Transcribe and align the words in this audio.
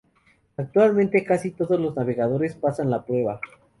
Actualmente 0.57 1.23
casi 1.23 1.51
todos 1.51 1.79
los 1.79 1.95
navegadores 1.95 2.55
pasan 2.55 2.89
la 2.89 3.05
prueba. 3.05 3.39